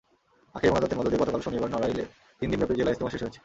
[0.55, 2.03] আখেরি মোনাজাতের মধ্য দিয়ে গতকাল শনিবার নড়াইলে
[2.39, 3.39] তিন দিনব্যাপী জেলা ইজতেমা শেষ হয়েছে।